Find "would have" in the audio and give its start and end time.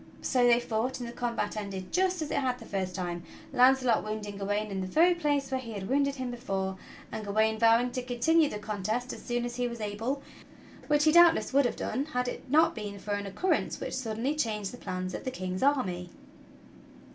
11.53-11.75